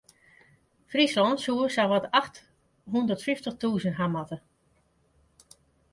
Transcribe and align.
Fryslân 0.91 1.35
soe 1.43 1.65
sawat 1.75 2.05
acht 2.19 2.35
hûndert 2.91 3.25
fyftich 3.27 3.57
tûzen 3.61 3.97
hawwe 3.99 4.11
moatte. 4.13 4.37